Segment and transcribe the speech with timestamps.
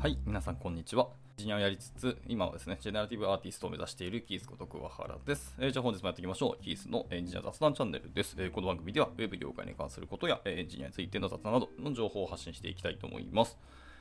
[0.00, 1.08] はい、皆さんこんにちは。
[1.36, 5.54] ジニアをやりつつ、今はですね、ジェネラティブアーティストを目指しているキースこと桑原です。
[5.58, 6.64] えーじゃあ本日もやっていきましょう。
[6.64, 8.34] キースのエンジニア雑談チャンネルです。
[8.38, 13.58] えーこの番組では、ウェブ業界に関することや、えエンジニアについての雑談などの情報を発信していきたいと思います。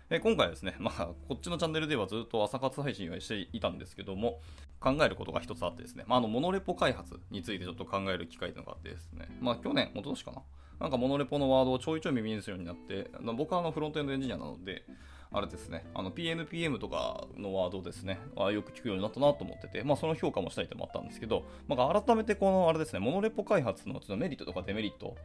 [0.09, 4.39] え今回はですね、まあ、こっちのチャンネルではずっと朝活配信をしていたんですけども、
[4.79, 10.41] 考えることが一つあってですね、まあ、あの、モノレポ開発についてちょっと考える機会というのがあってですね、まあ、去年、一昨年かな？
[10.79, 14.85] なんかモノレポのワードをちょいちょい耳にするようになって、僕はあのフロントエンドエンジニアなので、
[15.31, 25.15] あれですね、あの PNPM とかのワードですね、あよく聞くようになったなと思ってて、まあ、その評価もしたいともあったんですけど、まあ、改めてこのあれですね、モノレポ開発のちょっとメリットとかデメリット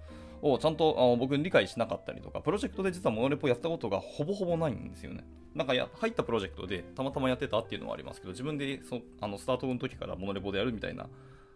[0.42, 5.24] をちゃんとあの僕理解しなかったりとか、プロジェクトで実はモノレポやったことがほぼほぼないんですよね。
[5.54, 11.08] なんかや入ったプロジェクトでたまたまやってたっていうのはありますけど、自分でそあのスタートの時からモノレポでやるみたいな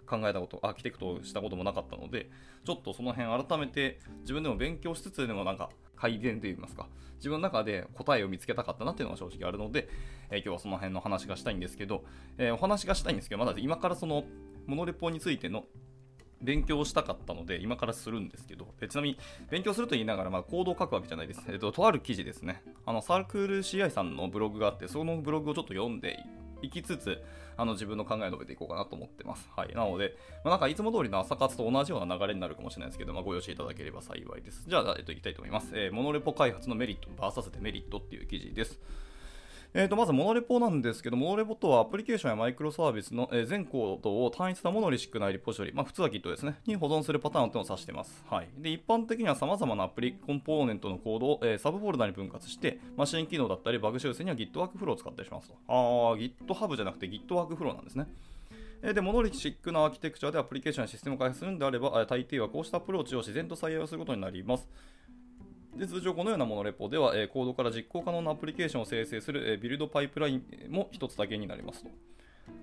[0.09, 2.31] 考えたこと、アーキテクトをしたこともなかったので、
[2.65, 9.89] ちょっとその辺改めて自分でも勉強しつつでもなんか改善といいますか、自分の中で答えを見つけたかったなっていうのが正直あるので、
[10.31, 12.05] えー今日はその辺の話がしたいんですけど、
[12.39, 14.25] えーお話がしたいんですけど、まだ今からその
[14.67, 15.65] モノレポについての
[16.41, 19.19] 勉強をしたかったので、今からするんですけど、ちなみに、
[19.51, 21.43] 勉強すると言いながら、まあ、コードを書くわけじゃないです。
[21.49, 22.63] えっと、とある記事ですね。
[22.87, 26.19] あの、サークル CI さんのブログがあって、そのブログをちょっと読んで
[26.63, 27.21] いきつつ、
[27.59, 29.51] あの、自分の考えを述べていこうかなと思ってます。
[29.55, 29.75] はい。
[29.75, 34.65] なので、まあ、なんかいつも通りの朝活と同じような流れになるかもしれないですけど、まあ、ご容赦いただければ幸いです。
[34.69, 35.73] じゃあ、えっと、いきたいと思います。
[35.75, 38.79] えーモノレポ開発のメリット、VS デメリットっていう記事です。
[39.75, 48.25] えー、とまず、モノレポなんですけど、モノレポとはアプリケーションやマイクロサービスの、え全コードを単一なモノリシックなリポジトリ、まあ、普通は Git ですね、に保存するパターンというのを指しています。
[48.31, 55.55] はい、で一般的には様々なアプリコンポーネントのコードを、えサブフォルダに分割して、マシン機能だったりバグ修正には Git ワークフローを使ったりしますと。
[55.69, 58.07] あー、GitHub じゃなくて Git ワークフローなんですね。
[58.81, 64.69] で、モノリシックなアーキテクチャでアプリケーションやシステムを開発するんであれば、大抵はこうしたアプローチを自然と採用することになります。
[65.79, 71.91] で通常このようなモノレポでは、えーコードから実行可能なアプリケーションを生成する、えービルドパイプラインも一つだけになりますと。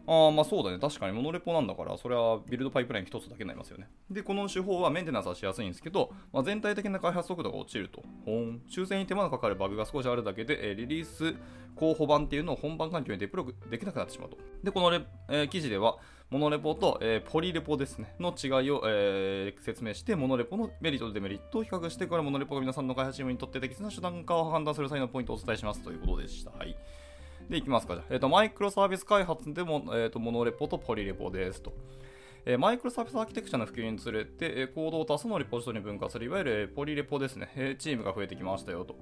[0.08, 0.80] ああ、まあそうだね。
[0.80, 3.88] 確かにモノレポなんだから、それはビルドパイプライン一つだけになりますよね。
[4.12, 8.04] で、この手法はメンテナンスはしやすいんですけど、まあ、全体的な開発速度が落ちると。
[8.26, 11.36] ほん修正に手間のかかるバグが少しあるだけで、えリリース
[11.76, 14.38] 候補版っていうのを本番環境にデプロイできなくなってしまうと。
[14.64, 15.98] で、このレ、えー記事では、
[16.32, 26.52] モノレポと、えーポリレポですね、の違いを、えー説明して、モノレポのメリットとデメリットを比較して、これモノレポが皆さんの開発チームにとって適切な手段かを判断する際のポイントをお伝えしますということでした。
[26.52, 26.76] はい。
[27.50, 27.94] で、いきますか。
[27.94, 31.74] じゃあえっ、と、マイクロサービス開発でも、えっ、と、モノレポとポリレポですと。
[32.48, 38.96] えマイクロサービスアーキテクチャの普及につれて、えコードを多数のリポジトリに分割する、いわゆるポリレポですね、えチームが増えてきましたよと。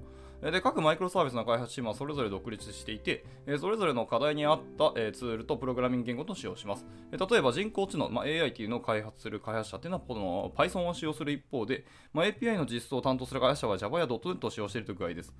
[0.50, 6.86] で、各マイクロサービスの開発チームはそれぞれ独立していて、えそれぞれの課題に合った、えツールとプログラミング言語と使用します。
[7.12, 11.84] え例えば人工知能、まあ、AI っていうのを開発する開発者っていうのはこの Python を使用する一方で、
[12.14, 15.34] まあ、API の実装を担当する開発者は Java や .NET を使用しているという具合です。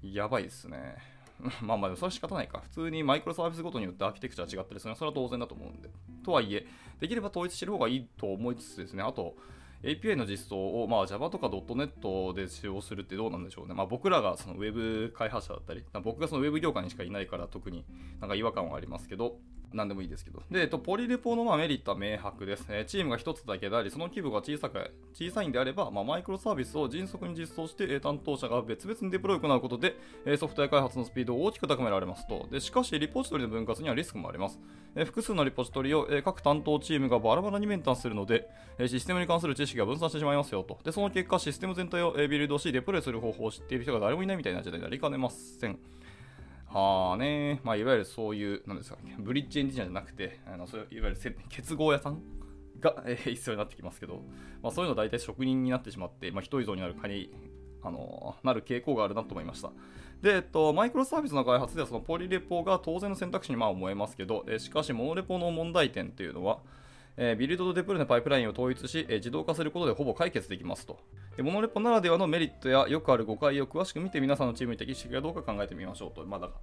[0.00, 1.21] やばいですね。
[1.62, 2.60] まあまあ、それは仕方ないか。
[2.60, 5.90] 普通にマイクロサービスごとによってアーキテクチャは違ったりするのは、それは当然だと思うんで。
[6.24, 6.66] とはいえ、
[7.00, 9.34] できれば統一してる方がいいと思いつつですね、あと、
[9.82, 13.74] API の実装を、まあ、Java とか .NET で使用するってどうなんでしょうね。
[13.74, 17.84] まあ、僕らがそのウェブ開発者だったり、僕がそのウェブ業界にしかいないから特に
[18.20, 19.38] なんか違和感はありますけど、
[19.74, 20.42] なんでもいいですけど。
[20.50, 22.66] で、えっと、ポリレポのまあメリットは明白です。
[22.68, 32.46] えチームが一つだけであり、その規模が小さく小さいんであれば、まあ、マイクロサービスを迅速に実装して、え担当者が別々にデプロイを行うことで、えソフトウェア開発のスピードを大きく高められますと。
[32.50, 34.60] でしかし、リポジトリの分割にはリスクもあります。
[34.94, 40.78] え複数のリポジトリを、え各担当チームがバラバラにメンテナンするので、えシステムに関する知識が分散してしまいますよと。
[40.84, 45.78] で、その結果、システム全体をえビルドし、デプロイする方法を知っている人が誰もいないみたいな時代になりかねません。
[46.72, 52.22] はあね、まあ、いわゆるそういう、なんですかね、ブリッジエンジニアじゃなくて、あのそういわゆる結合屋さん？
[52.80, 54.22] が、えー必要になってきますけど、
[54.62, 57.30] まあ、そういうの大体職人になってしまって、まあ、人依存になるかに
[57.82, 59.70] あのなる傾向があるなと思いました。
[60.20, 66.60] で、えっと、マイクロサービスの開発ではそのポリレポが当然の選択肢にまあ思えますけど、えしかしモノレポの問題点っていうのは、
[67.16, 70.98] えービルドとデプロイのパイプラインを統一し、えー自動化することでほぼ解決できますと。
[71.36, 76.24] でモノレポならではのメリットやよくある誤解を詳しく見て皆さんのチームに適しているかどうか考えてみましょうと。
[76.24, 76.60] まあ、だから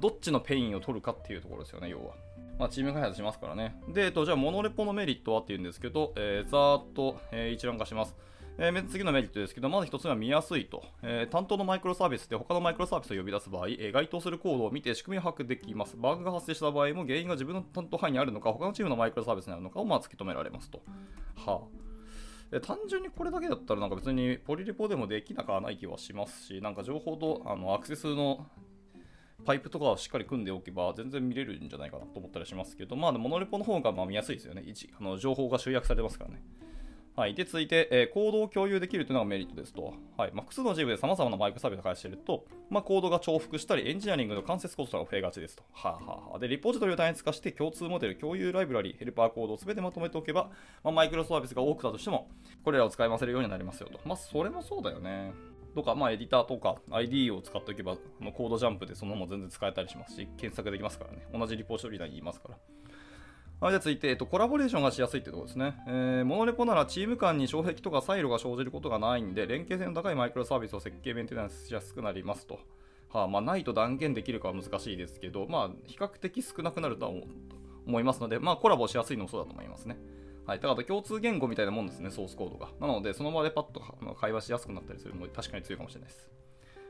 [0.00, 2.14] どっちの pain を取るかっていうところですよね、要は。
[2.58, 3.80] まあ、チーム開発しますからね。
[3.88, 8.16] で、えっと、じゃあ、モノレポのメリットはっていうんですけど、えーざーっと、えー一覧化します。
[8.60, 15.96] えー次のメリットですけど、まず一つ目は見やすいと、えー担当のマイクロサービスで他のマイクロサービスを呼び出す場合、えー該当するコードを見て仕組みを把握できます。
[15.96, 20.82] バグが発生した場合も原因が自分の担当範囲にあるのか、他のチームのマイクロサービスにあるのかをまあ突き止められますと。
[21.36, 21.68] はあ
[22.50, 28.44] え単純にこれだけだったらなんか別にポリレポでもできなくはない気はしますし、なんか情報とあのアクセスの
[29.44, 34.64] パイプとかをしっかり組んでおけば全然見れるんじゃないかなと思ったりしますけど、まあ、モノレポの方がまあ見やすいですよね。
[34.66, 36.42] 一あの情報が集約されてますからね。
[37.18, 39.92] はい、で続いて、えー、コードを共有できるというのがメリットですと。
[40.16, 45.64] はいまあ、複数のジムで様々なマイクサービスを開発していると、まあ、コードが重複したり、エンジニアリングの間接コストが増えがちですと。
[45.72, 50.50] はあ、はあ、で、リポジトリを単一化して共通モデル、共有ライブラリ、ヘルパーコードを全てまとめておけば、
[50.84, 52.30] まあ、マイクロサービスが多くだとしても、
[52.62, 53.98] これらを使い回せるようになりますよと。
[54.04, 55.32] まあ、それもそうだよね。
[55.74, 61.26] とか、まあ、エディターとか ID を使っておけば、コードジャンプでそのまま全然使えたりしますし、検索できますからね。
[61.36, 62.58] 同じリポジトリ内にいますから。
[63.60, 65.74] はい、じゃあ続いて、えっと、コラボレーションがしやすいってところですね。
[65.88, 72.60] えー、モノレポならチーム間に障壁とかサイロが生じることがないんで、連携性の高いマイクロサービスを設計メンテナンスしやすくなりますと。
[73.08, 77.12] はあ、まあ、ないと断言できるかは難しいですけど、まあ、比較的少なくなるとは
[77.84, 79.98] 思いますので、まあ、コラボしやすいのもそうだと思いますね。
[80.46, 82.68] はい、だから共通言語みたいなもんですね、ソースコードが。
[82.80, 83.80] なので、その場でパッと
[84.14, 86.30] 会話しやすくなったりするので、確かに強いかもしれないです。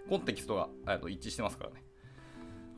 [0.07, 0.55] コンテキスト
[0.85, 1.83] がと一致してますからね。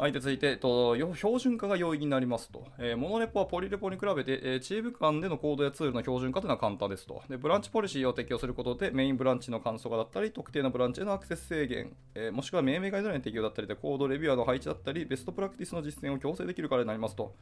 [0.00, 2.66] はい、続いて、と、標準化が容易になりますと。
[2.78, 7.22] えー、モノレポはポリレポに比べて、えー、チーム間でのコードやツールの標準化というのは簡単ですと。
[7.28, 17.34] で、ブランチポリシーを適用することで、メインブランチの簡素化だったり、特定のブランチへのアクセス制限、えー、もしくは命名ガイドライン適用だったりで、コードレビュアーの配置だったり、ベストプラクティスの実践を強制できるからになりますと。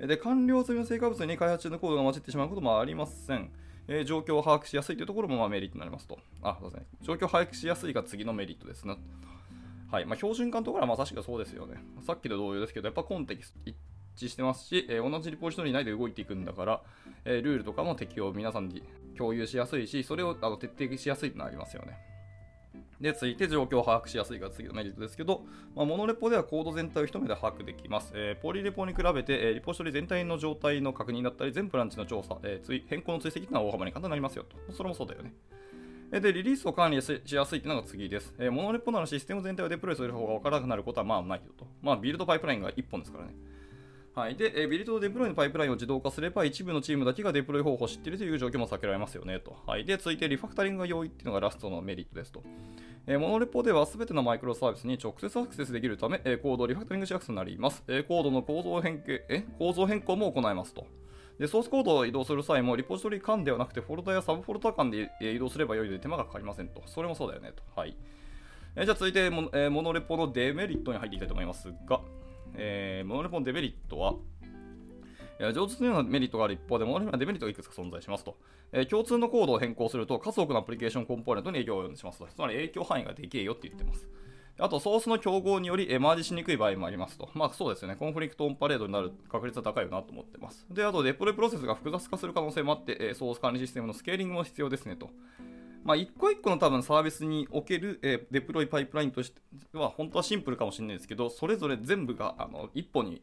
[0.00, 3.52] で、完了済みの成果物に開発中のコードが混じってしまうこともありません。
[3.86, 6.18] えー、状況を把握しやすいというところもまメリットになりますと。
[6.42, 6.86] あ、そうですね。
[7.02, 8.96] 状況を把握しやすいが次のメリットですね。
[9.90, 11.82] はいまあ、標準化のところはまさしくそうですよね。
[12.06, 13.76] さっきと同様ですけど、やっぱコンテキスト一
[14.16, 16.82] 致してますし、えー、同じリポジトリ内で動いていくんだから、
[17.24, 18.82] えー、ルールとかも適用皆さんに
[19.16, 21.98] 共有しやすいし、それをあの徹底しやすいというのありますよね。
[23.00, 25.42] で、続いて状況を把握しやすいが次のメリットですけど、
[25.74, 28.12] まあ、モノレポではコード全体を一目で把握できます。
[28.14, 34.72] えー、ポリレポに比べて、えー、リポジトリ全体の状態の確認だったり、全ブランチの調査、えー、変更の追跡というのは大幅に簡単になりますよと。
[34.74, 35.32] それもそうだよね。
[36.18, 38.34] で、リリースを管理しやすいというのが次です。
[38.38, 41.66] えモノレポならシステム全体をデプロイする方が分からなくなることはまあないよと。
[41.82, 43.34] まあ、ビルドパイプラインが1本ですからね。
[44.12, 44.34] はい。
[44.34, 49.56] で、えビルドデプロイのパイプラインを自動化すれば、一部のチームだけがデプロイ方法を知っているという状況も避けられますよねと。
[49.66, 49.84] はい。
[49.84, 52.42] で、続いてリファクタリングが容易っていうのがラストのメリットですと。
[53.06, 57.82] えモノレポでは全てのマイクロサービスに直接アクセスできるため、えコードをリファクタリングしやすくなります。
[57.88, 60.86] えコードの構造変形え構造変更も行えますと。
[61.40, 66.82] で、ソースコードを移動する際も、リポジトリ間ではなくて、フォルダやサブフォルダ間で移動すればよいので手間がかかりませんと。
[66.84, 67.62] それもそうだよねと。
[67.74, 67.96] はい。
[68.76, 72.02] えじゃあ続いてモ、えー、モノレポのデメリットに入っていきたいと思いますが、
[72.56, 74.16] えー、モノレポのデメリットは、
[75.54, 78.36] 上述のようなメリットがある一方で、モノレポにはデメリットがいくつか存在しますと。
[78.72, 82.26] えー、共通のコードを変更すると、数多くのアプリケーションコンポーネントに影響を及んでしますと。
[82.26, 84.06] つまり影響範囲がでけえよって言ってます。
[84.60, 87.28] あと、ソースの競合により、えマージしにくい場合もありますと。
[87.34, 87.96] まあそうですよね。
[87.96, 90.66] コンフリクトオンパレードになる確率は高いよなと思ってます。
[90.70, 95.10] で、あと、デプロイプロセスが複雑化する可能性もあって、えソース管理システムのスケーリングも必要ですねと。
[95.82, 99.40] まあ、一個一個の多分サービスにおける、えデプロイパイプラインとして
[99.72, 103.22] は本当はシンプルかもしれないですけど、それぞれ全部があの一歩に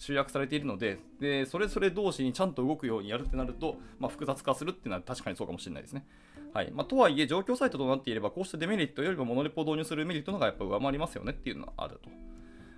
[0.00, 6.06] 集約されているのでで、それぞれ同士にちゃんと動くようにやるってなると、まあ、複雑化するっていうのは確かにそうかもしれないですね。
[6.52, 12.10] はいまあ、とはいえ、状況サイトとなっていれば、こうしたデメリットよりもモノレポを導入するメリットの方がやっぱ上回りますよねっていうのはあると。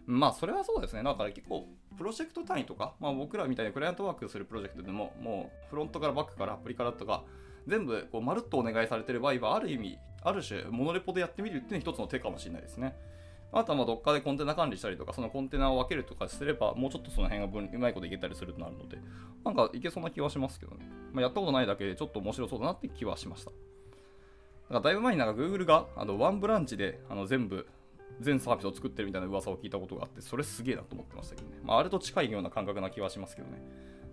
[0.06, 1.02] まあ、それはそうですね。
[1.02, 7.24] だから結構、プロジェクト単位とか、まあ、僕らみたいにクライアントワークするプロジェクトでも、もうフロントからバックからアプリからとか、
[7.66, 12.96] 全部こうまるっとお願いされてる場合は、ある意味、ある種、モノレポでやってみるっていうのは一つの手かもしれないですね。
[13.52, 18.98] あとはまあどっかでコンテナ管理したりとか、そのコンテナを分けるとかすれば、もうちょっとその辺が分うまいこといけたりするとなるので、
[19.44, 20.88] なんかいけそうな気はしますけどね。
[21.12, 23.50] まあ、やったことないだけでちょっと面白そうだなって気はしました。
[23.50, 27.66] だからだいぶ前になんか Google があのワンブランチであの全部、
[28.20, 31.58] 全サービスを作ってるみたいな噂を聞いたことがあって、それすげえなと思ってましたけどね。
[31.62, 33.62] まあ、あれと近いような感覚な気はしますけどね。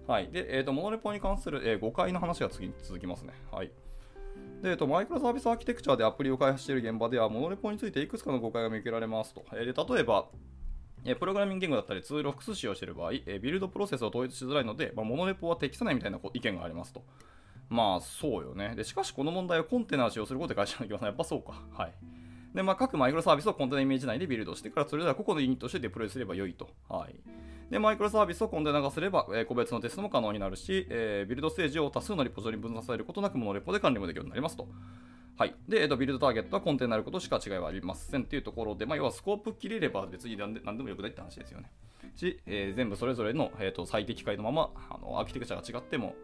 [0.08, 0.30] はい。
[0.32, 3.34] で、え、ー、と、モノレポに関する、えー、誤解の話が次に続きますね。
[3.52, 3.72] はい。
[4.62, 9.46] で、えっと、マイクロサービスアーキテクチャでアプリを開発している現場では、モノレポについていくつかの誤解が見受けられますと。
[9.54, 10.28] え、で例えば、
[11.06, 17.04] えプログラミング言語だったりツールを複数使用している場合、えビルドプロセスを統一しづらいので、まあ、モノレポは適さないみたいな意見がありますと。
[17.70, 18.74] まあ、そうよね。
[18.76, 21.54] で、しかしこの問題はコンテナを使用することで解消できますやっぱそうか。
[21.72, 21.94] はい。
[22.54, 26.70] で、まあ、各マイクロサービスをコンテナイメージ内でビルドしてから、それでは個々のユニットとしてデプロイすれば良いと。
[26.88, 27.16] はい。
[27.70, 34.68] で、マイクロサービスをコンテナ化すれば、えー、個別のテストも可能になるし、えー、ビルドステージを多数のリポジトリに分散されることなくモノレポで管理もできるようになりますと。
[35.38, 35.56] はい。
[35.68, 41.72] で、えっと、ビルドターゲットはコンテナになることしか違いはありませんっていうところで、まあ、要はスコープ切れれば別に何で何でもよくないって話ですよね。
[42.16, 46.16] し、えー、全部それぞれの、えーと、最適解のままあのアーキテクチャが違っても、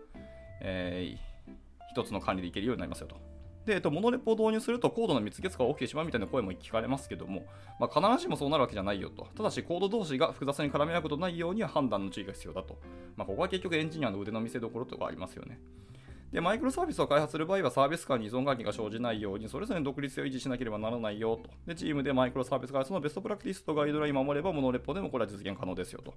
[0.61, 1.51] えー、
[1.91, 3.34] 一つの管理でいけるようになりますよと。
[3.65, 7.45] で、えっと、モノレポを導入するとコードの密結が起きてしまうみたいな声も聞かれますけども、
[7.79, 9.27] まあ、必ずしもそうなるわけじゃないよと。
[9.35, 12.77] ただし、コード同士が複雑に絡み合うことないようには判断の注意が必要だと。
[13.17, 15.59] まあ、ここは結局エンジニアの腕の見せ所とかありますよね。
[16.35, 21.49] で、マイクロサービスを開発する場合は、サービス間に依存関係が生じないように、それぞれの独立性を維持しなければならないよと。
[21.65, 26.13] で、チームでマイクロサービス開発のベストプラクティスとガイドラインを守れば、モノレポでもこれは実現可能ですよと。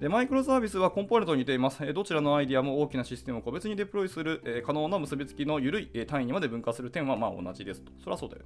[0.00, 1.92] で、マイクロサービスはコンポーネントに似ています。
[1.92, 7.92] どちらのアイディアも大きなシステムを個別にデプロイする可能な結びつきの緩い単位にまで分化する点はまあ同じですと。
[7.98, 8.44] それはそうだよ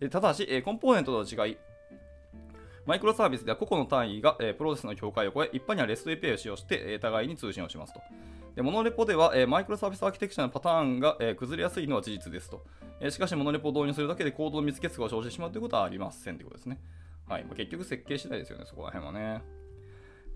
[0.00, 0.08] ね。
[0.08, 1.58] ただし、コンポーネントとの違い、
[2.88, 8.00] マイクロサービスでは個々の単位が、えプロセスの境界を超え、一般には REST API を使用して、え互いに通信をしますと。
[8.56, 12.64] でモノレポでは、えマイクロサービスアーキテクチャのパターンが、え崩れやすいのは事実ですと。
[12.98, 16.80] えしかし、モノレポを導入するだけでコードの密結が生じてしまうということはありませんということですね。
[17.28, 17.44] はい。
[17.44, 19.42] ま、結局設計次第ですよね、そこら辺はね。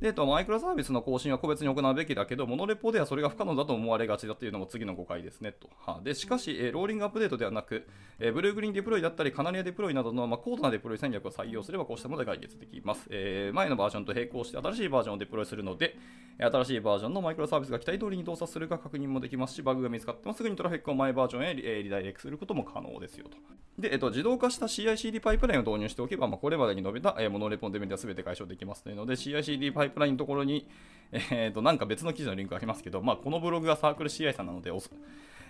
[0.03, 5.71] で、と、マイクロサービスの更新は個別に行うべきだけど、モノレポではそれが不可能だと思われがちだというのも次の誤解ですね、と。
[5.87, 7.87] はで、しかし、えローリングアップデートではなく、
[8.19, 13.07] えブルーグリーンデプロイだったり、カナリアデプロイなどの、まあ、高度なデプロイ戦略を採用すれば、こうしたもので解決できます。
[13.11, 15.97] えー、前のバージョンと並行して新しいバージョンをデプロイするので、
[16.39, 23.37] 新しいバージョンのマイクロサービスが期待通りに動作するか確認もできますし、バグが見つかってもすぐにトラフィックを前バージョンへリ,、ダイレクトすることも可能ですよと。
[23.79, 30.69] で、えっと、自動化した CI/CD パイプラインを導入しておけば、まあ、これまでに述べた、え、モノレポンデメリは全て解消できますというので、CI/CD パイププラインのところに、
[31.13, 34.73] えー、と、なんか別の記事のリンクありますけど、まあ、このブログがサークル CI さんなので、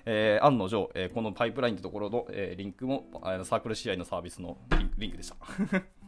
[0.05, 3.07] えー、案の定、えー、このパイプラインってところの、えー、リンクも、
[3.45, 5.37] サークル CI のサービスのリンクリンクでした。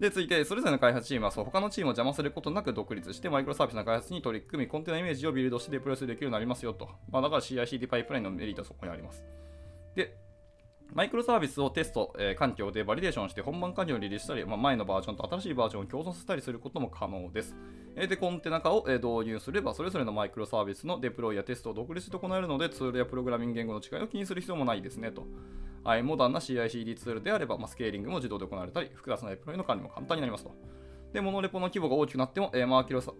[0.00, 6.88] で、続いて、それぞれの開発チームはそう他のチームを邪魔することなく独立して、マイクロサービスの開発に取り組み、コンテナイメージをビルドしてデプロイできるようになりますよと。
[7.10, 9.24] まあ、だから CI/CD パイプラインのメリットはそこにあります。
[9.94, 10.16] で、
[10.92, 17.56] マイクロサービスをテスト、えー、環境でバリデーションして本番環境にリリースしたり、まあ、前のバージョンと新しいバージョンを共存させたりすることも可能です。
[17.96, 25.26] えー、で、コンテナ化を、えー、導入すれば、それぞれのマイクロサービスのデプロイやテストを独立して行えるので、ツールやプログラミング言語の違いを気にする必要もないですねと。
[25.82, 30.54] はい、モダンな CI/CD ツールであれば、まあ、スケーリングも自動で行われたり、複雑なデプロイの管理も簡単になりますと。
[31.12, 33.10] で、モノレポの規模が大きくなっても、えー、マイクロサ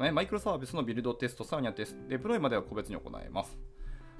[0.54, 3.58] ービスのビルドテスト、さらにはテスト、デプロイまでは個別に行えます。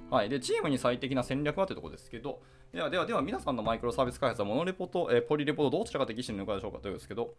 [0.09, 2.41] はい、でチームに最適な戦略はというところですけど、
[2.75, 7.33] ではではでは皆さんのマイクロサービス開発はモノレポと、え、ポリレポとどちらが適しているのかでしょうかというですけど、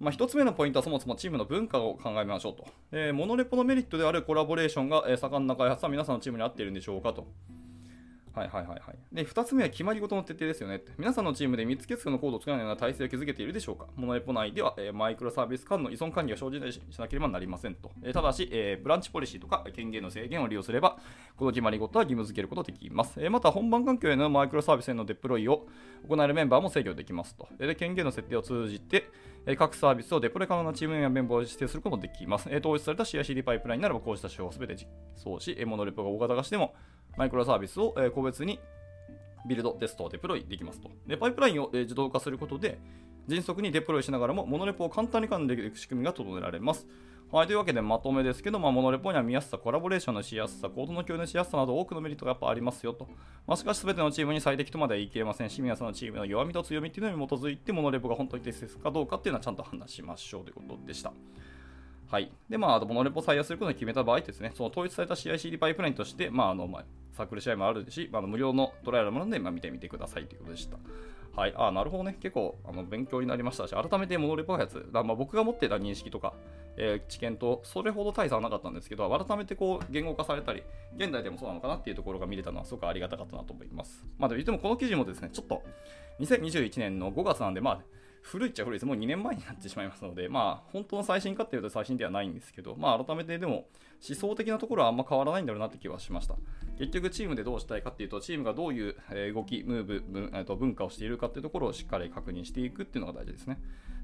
[0.00, 2.66] まあ、1つ目のポイントはそもそもチームの文化を考えましょうと。
[2.90, 7.26] え、モノレポのメリットであるコラボレーションが、え、盛んな開発は皆さんのチームに合っているんでしょうかと。
[8.38, 8.98] はいはいはいはい。
[9.12, 10.80] で、2つ目は決まり事の徹底ですよね。
[10.96, 17.90] 皆さんのチームで3つ結のコードを作らないような体制を築けているでしょうかモノレポ内では、えー、マイクロサービス間の依存管理が生じないしなければなりませんと。
[18.02, 20.98] えー、ただし、えー、ブランチポリシーとか権限の制限を利用すれば、
[21.36, 23.22] この決まり事は義務付けることができます。
[23.22, 25.66] えまた、本番環境へのマイクロサービスへのデプロイを
[26.08, 27.48] 行えるメンバーも制御できますと。
[27.58, 29.10] で、権限の設定を通じて、
[29.46, 32.48] え各サービスをデプロイ可能なチームやメンバーを指定することもできます。
[32.50, 36.74] え統一された CI/CD パイプラインならば、こうした手法をすべて実装し、モノレポが大型化しても、
[37.18, 38.60] マイクロサービスを、え個別に
[39.44, 40.88] ビルド、テスト、デプロイできますと。
[41.04, 42.78] で、パイプラインを、え自動化することで、
[43.26, 46.86] 迅速にデプロイしながらも、モノレポを簡単に管理できる仕組みが整えられます。
[47.30, 53.06] はい、というわけでまとめですけど、まあ、モノレポには見やすさ、コラボレーションのしやすさ、コードの共有のしやすさなど多くのメリットがやっぱありますよと。
[53.46, 61.12] まあ、しかし全てのチームに最適とまでは言い切れませんし、皆さんのチームの弱みと強みっていうのに基づいて、モノレポが本当に適切かどうかっていうのはちゃんと話しましょうということでした。
[62.10, 62.32] はい。
[62.48, 70.78] で、まあ、あと、モノレポを採用することに決めた場合ですね、その統一された CI/CD パイプラインとして、まあ、あの、まあ、サークル試合もあるし、まあ、無料のトライアルもあるので、まあ、見てみてくださいということでした。
[71.38, 71.54] はい。
[71.56, 72.16] あなるほどね。
[72.18, 76.32] 結構、あの、勉強になりましたし、改めてモノレポ開発、だまあ、僕が持ってた認識とか、
[76.78, 80.62] えー、知見と、それほど大差はなかったんですけど、改めてこう、言語化されたり、
[80.96, 84.04] 現代でもそうなのかなっていうところが見れたのは、すごくありがたかったなと思います。
[84.18, 85.62] まあ、でも言っても、この記事もですね、ちょっと、
[86.20, 87.80] 2021年の5月なんで、まあ、
[88.28, 88.86] 古いっちゃ古いです。
[88.86, 93.68] もう2年前になってしまいますので、まあ、本当の最新かっていうと最新ではないんですけど、まあ、改めてでも、
[94.06, 96.36] 思想的なところはあんま変わらないんだろうなって気はしました。
[96.78, 98.94] 結局、チームでどうしたいかっていうと、チームがどういう
[99.32, 103.58] 動き、ムーブ、文化をしているかっていうところをしっかり確認していくっていうのが大事ですね。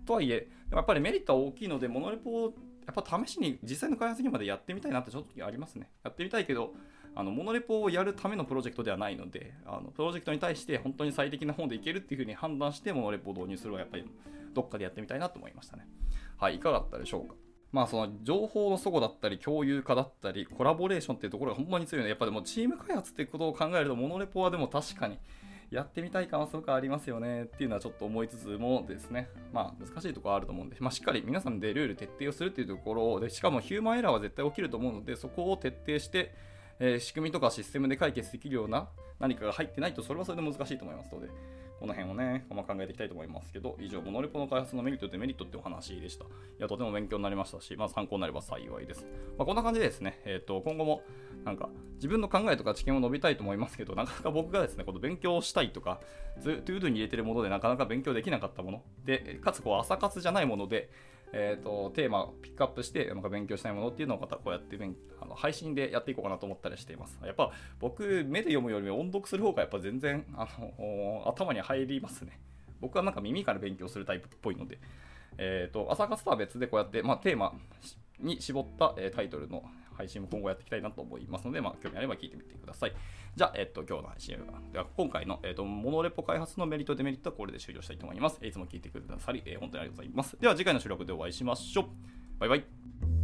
[0.07, 2.55] とはいえ、やっぱりメリットは大きいので、モノレポを
[2.87, 5.91] やっぱ試しに実際の開発にまでやってみたいなってちょっとありますね。
[6.03, 6.75] やってみたいけど、
[7.17, 14.05] あのモノレポをやるためのプロジェクトではないので、あのプロジェクトに対して本当に最適な本でいけるっていうふうに判断して、モノレポを導入するのはやっぱり
[14.53, 15.87] どっかでやってみたいなと思いましたね。
[16.37, 17.35] はい、いかがだったでしょうか。
[17.71, 25.19] まあその情報の齟齬だったり共有化だったりコラボレーションっていうところがほんまに強いのでやっぱでもチーム開発っていうことを考えるとモノレポはでも確かに
[25.73, 36.33] やってみたい感はすごくありますよねっていうのはちょっと思いつつもですね、まあ難しいところあると思うんで、まあ、しっかり皆さんでルール徹底をするっていうところで、しかもヒューマンエラーは絶対起きると思うので、そこを徹底して、
[36.79, 38.89] えー、仕組みとかシステムで解決できるような
[39.21, 41.29] 何かが入ってないと、それはそれで難しいと思いますので、
[41.81, 46.25] この辺をね、まあ、考えていきたいと思いますけど、以上、モノレポの開発のメリットとデメリットってお話でした。
[46.25, 46.29] い
[46.59, 49.05] や、とても勉強になりましたし、まあ、参考になれば幸いです。
[49.37, 51.03] まあ、こんな感じでですね、えっ、ー、と、今後も、
[51.45, 56.01] なんか、自分の考えとか知見を述べたいと思いますけど、なかなか僕がですね、この勉強したいとか、
[56.43, 60.91] ToDo に入れてるものでなかなか勉強できなかったもの、で、かつ、こう、朝活じゃないもので、
[61.37, 64.79] えーと、テーマをピックアップしてなんか勉強したいものっていうのをまたこうやって
[65.21, 67.19] あの配信でやっていこうかなと思ったりしています。
[67.25, 67.51] やっぱ
[67.81, 72.39] 僕、目で読むよりも音読する方がやっぱ全然あの頭に入りますね。
[72.81, 74.79] 僕はなんか耳から勉強するタイプっぽいので、
[75.37, 77.53] えーと、朝活とは別でこうやって、まあ、テーマ
[78.21, 79.65] に絞った、え、タイトルの
[79.95, 82.93] 配信も今後やっていきたいなと思いますので、まあ、興味あれば聞いてみてください。
[83.37, 88.45] じゃあ、えっと、今日の配信は、では今回の、えっと、モノレポ開発のメリット、デメリットはこれで終了したいと思います。
[88.45, 90.37] いつも聞いてくださり、えー、本当にありがとうございます。
[90.41, 91.87] では、次回の収録でお会いしましょう。
[92.39, 93.24] バイバイ。